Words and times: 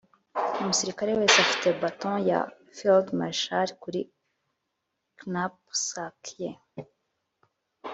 umusirikare 0.59 1.11
wese 1.19 1.37
afite 1.45 1.67
baton 1.81 2.17
ya 2.29 2.39
field 2.75 3.07
marshal 3.19 3.69
muri 3.81 4.01
knapsack 5.19 6.21
ye 6.41 6.49